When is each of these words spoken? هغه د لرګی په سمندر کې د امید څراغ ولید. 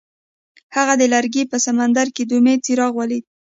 هغه 0.75 0.93
د 1.01 1.03
لرګی 1.13 1.43
په 1.51 1.57
سمندر 1.65 2.07
کې 2.15 2.23
د 2.25 2.31
امید 2.39 2.59
څراغ 2.65 2.93
ولید. 2.97 3.23